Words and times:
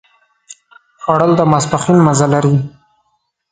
خوړل 1.01 1.31
د 1.37 1.41
ماسپښين 1.51 1.97
مزه 2.05 2.27
لري 2.33 2.55